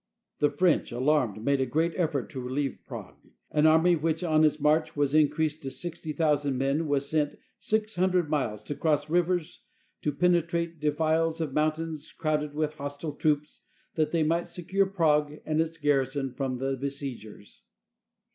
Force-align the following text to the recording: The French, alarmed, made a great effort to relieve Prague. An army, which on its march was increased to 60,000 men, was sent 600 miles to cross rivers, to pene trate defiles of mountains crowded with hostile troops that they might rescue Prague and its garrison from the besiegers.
The 0.39 0.49
French, 0.49 0.91
alarmed, 0.91 1.45
made 1.45 1.61
a 1.61 1.67
great 1.67 1.93
effort 1.95 2.27
to 2.31 2.41
relieve 2.41 2.79
Prague. 2.87 3.19
An 3.51 3.67
army, 3.67 3.95
which 3.95 4.23
on 4.23 4.43
its 4.43 4.59
march 4.59 4.95
was 4.97 5.13
increased 5.13 5.61
to 5.61 5.69
60,000 5.69 6.57
men, 6.57 6.87
was 6.87 7.07
sent 7.07 7.35
600 7.59 8.27
miles 8.27 8.63
to 8.63 8.73
cross 8.73 9.11
rivers, 9.11 9.59
to 10.01 10.11
pene 10.11 10.41
trate 10.41 10.79
defiles 10.81 11.39
of 11.39 11.53
mountains 11.53 12.11
crowded 12.13 12.55
with 12.55 12.73
hostile 12.73 13.13
troops 13.13 13.61
that 13.93 14.09
they 14.09 14.23
might 14.23 14.49
rescue 14.51 14.87
Prague 14.87 15.39
and 15.45 15.61
its 15.61 15.77
garrison 15.77 16.33
from 16.33 16.57
the 16.57 16.75
besiegers. 16.75 17.61